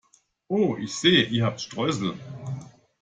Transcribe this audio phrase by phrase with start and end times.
[0.49, 2.15] Oh, ich sehe, ihr habt Streusel!